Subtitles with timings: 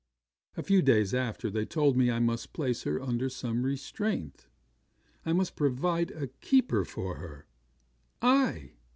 [0.57, 4.47] A few days after, they told me I must place her under some restraint:
[5.27, 7.45] I must provide a keeper for her.
[8.19, 8.71] I!